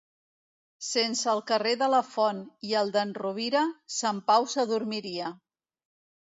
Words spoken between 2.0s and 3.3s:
Font i el d'en